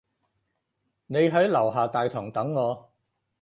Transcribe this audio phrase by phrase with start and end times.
[1.05, 2.91] 你喺樓下大堂等我